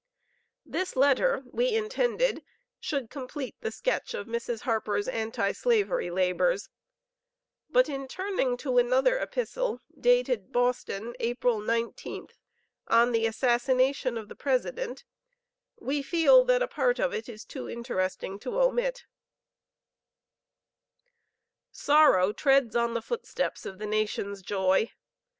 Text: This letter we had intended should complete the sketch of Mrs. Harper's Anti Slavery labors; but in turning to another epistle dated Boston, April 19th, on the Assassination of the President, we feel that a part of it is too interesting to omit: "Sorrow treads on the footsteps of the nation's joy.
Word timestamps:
This 0.65 0.95
letter 0.95 1.43
we 1.51 1.73
had 1.73 1.83
intended 1.83 2.43
should 2.79 3.11
complete 3.11 3.55
the 3.61 3.69
sketch 3.69 4.15
of 4.15 4.25
Mrs. 4.25 4.61
Harper's 4.61 5.07
Anti 5.07 5.51
Slavery 5.51 6.09
labors; 6.09 6.69
but 7.69 7.87
in 7.87 8.07
turning 8.07 8.57
to 8.57 8.79
another 8.79 9.19
epistle 9.19 9.79
dated 9.95 10.51
Boston, 10.51 11.13
April 11.19 11.59
19th, 11.61 12.31
on 12.87 13.11
the 13.11 13.27
Assassination 13.27 14.17
of 14.17 14.27
the 14.27 14.33
President, 14.35 15.03
we 15.79 16.01
feel 16.01 16.43
that 16.45 16.63
a 16.63 16.67
part 16.67 16.97
of 16.97 17.13
it 17.13 17.29
is 17.29 17.45
too 17.45 17.69
interesting 17.69 18.39
to 18.39 18.59
omit: 18.59 19.05
"Sorrow 21.69 22.33
treads 22.33 22.75
on 22.75 22.95
the 22.95 23.03
footsteps 23.03 23.67
of 23.67 23.77
the 23.77 23.85
nation's 23.85 24.41
joy. 24.41 24.89